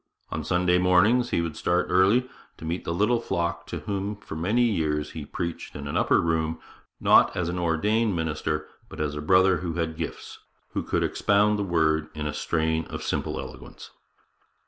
[0.31, 4.35] On Sunday mornings he would start early to meet the little flock to whom for
[4.35, 6.59] many years he preached in an upper room,
[6.99, 11.59] not as an ordained minister, but as a brother who had gifts who could expound
[11.59, 13.91] the Word in a strain of simple eloquence.